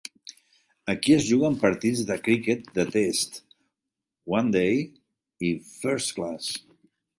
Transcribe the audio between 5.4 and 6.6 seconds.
i First Class.